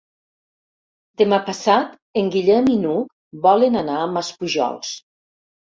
[1.23, 1.93] Demà passat
[2.23, 3.13] en Guillem i n'Hug
[3.47, 4.99] volen anar a Maspujols.